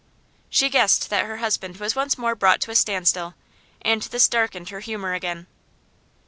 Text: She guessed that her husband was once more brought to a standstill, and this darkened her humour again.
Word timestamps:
She 0.49 0.69
guessed 0.69 1.11
that 1.11 1.27
her 1.27 1.37
husband 1.37 1.77
was 1.77 1.95
once 1.95 2.17
more 2.17 2.33
brought 2.33 2.59
to 2.61 2.71
a 2.71 2.75
standstill, 2.75 3.35
and 3.83 4.01
this 4.01 4.27
darkened 4.27 4.69
her 4.69 4.79
humour 4.79 5.13
again. 5.13 5.45